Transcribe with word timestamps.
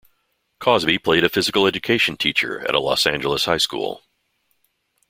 Cosby 0.59 0.97
played 0.97 1.23
a 1.23 1.29
physical 1.29 1.67
education 1.67 2.17
teacher 2.17 2.61
at 2.67 2.73
a 2.73 2.79
Los 2.79 3.05
Angeles 3.05 3.45
high 3.45 3.57
school. 3.59 4.01